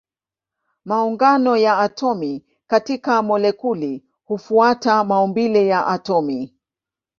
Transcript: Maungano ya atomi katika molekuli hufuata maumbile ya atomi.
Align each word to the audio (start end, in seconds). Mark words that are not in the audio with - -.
Maungano 0.85 1.57
ya 1.57 1.77
atomi 1.79 2.45
katika 2.67 3.21
molekuli 3.23 4.03
hufuata 4.23 5.03
maumbile 5.03 5.67
ya 5.67 5.87
atomi. 5.87 6.53